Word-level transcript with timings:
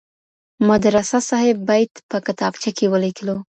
ما 0.65 0.75
د 0.83 0.85
رسا 0.95 1.19
صاحب 1.29 1.57
بیت 1.69 1.93
په 2.09 2.17
کتابچه 2.27 2.71
کي 2.77 2.85
ولیکلو. 2.93 3.35